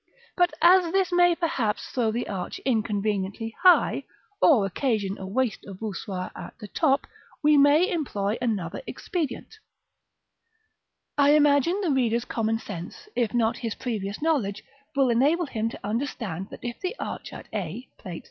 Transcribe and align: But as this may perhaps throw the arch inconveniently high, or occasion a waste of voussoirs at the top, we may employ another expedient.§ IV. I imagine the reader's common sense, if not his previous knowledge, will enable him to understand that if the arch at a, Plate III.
But 0.35 0.51
as 0.63 0.91
this 0.93 1.11
may 1.11 1.35
perhaps 1.35 1.89
throw 1.91 2.11
the 2.11 2.27
arch 2.27 2.57
inconveniently 2.65 3.55
high, 3.61 4.05
or 4.41 4.65
occasion 4.65 5.15
a 5.19 5.27
waste 5.27 5.63
of 5.67 5.77
voussoirs 5.77 6.31
at 6.35 6.57
the 6.57 6.67
top, 6.69 7.05
we 7.43 7.55
may 7.55 7.87
employ 7.87 8.35
another 8.41 8.81
expedient.§ 8.87 9.45
IV. 9.53 9.59
I 11.19 11.29
imagine 11.35 11.81
the 11.81 11.91
reader's 11.91 12.25
common 12.25 12.57
sense, 12.57 13.09
if 13.15 13.31
not 13.35 13.57
his 13.57 13.75
previous 13.75 14.23
knowledge, 14.23 14.63
will 14.95 15.09
enable 15.11 15.45
him 15.45 15.69
to 15.69 15.79
understand 15.83 16.47
that 16.49 16.63
if 16.63 16.79
the 16.79 16.95
arch 16.97 17.31
at 17.31 17.45
a, 17.53 17.87
Plate 17.99 18.13
III. 18.15 18.19